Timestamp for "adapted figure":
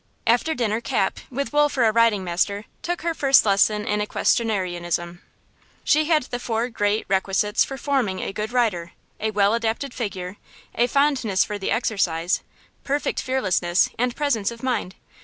9.53-10.37